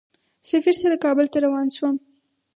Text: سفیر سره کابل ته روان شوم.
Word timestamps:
سفیر 0.49 0.75
سره 0.81 0.95
کابل 1.03 1.25
ته 1.33 1.39
روان 1.45 1.67
شوم. 1.75 1.95